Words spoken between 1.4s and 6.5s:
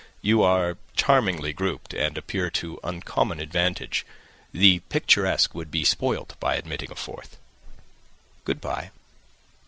grouped, and appear to uncommon advantage. The picturesque would be spoilt